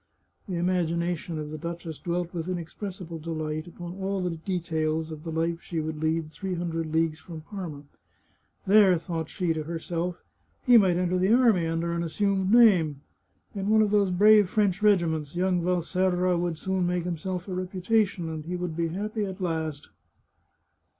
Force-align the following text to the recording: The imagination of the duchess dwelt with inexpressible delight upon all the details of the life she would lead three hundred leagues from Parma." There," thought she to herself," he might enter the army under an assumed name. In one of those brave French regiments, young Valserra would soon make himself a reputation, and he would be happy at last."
The 0.49 0.55
imagination 0.55 1.37
of 1.37 1.51
the 1.51 1.59
duchess 1.59 1.99
dwelt 1.99 2.33
with 2.33 2.49
inexpressible 2.49 3.19
delight 3.19 3.67
upon 3.67 3.93
all 3.99 4.19
the 4.23 4.31
details 4.35 5.11
of 5.11 5.21
the 5.23 5.31
life 5.31 5.61
she 5.61 5.79
would 5.79 6.01
lead 6.01 6.31
three 6.31 6.55
hundred 6.55 6.91
leagues 6.91 7.19
from 7.19 7.41
Parma." 7.41 7.83
There," 8.65 8.97
thought 8.97 9.29
she 9.29 9.53
to 9.53 9.61
herself," 9.61 10.23
he 10.65 10.75
might 10.75 10.97
enter 10.97 11.19
the 11.19 11.31
army 11.35 11.67
under 11.67 11.91
an 11.93 12.01
assumed 12.01 12.51
name. 12.51 13.01
In 13.53 13.69
one 13.69 13.83
of 13.83 13.91
those 13.91 14.09
brave 14.09 14.49
French 14.49 14.81
regiments, 14.81 15.35
young 15.35 15.61
Valserra 15.61 16.35
would 16.35 16.57
soon 16.57 16.87
make 16.87 17.03
himself 17.03 17.47
a 17.47 17.53
reputation, 17.53 18.27
and 18.27 18.43
he 18.45 18.55
would 18.55 18.75
be 18.75 18.87
happy 18.87 19.25
at 19.25 19.39
last." 19.39 19.89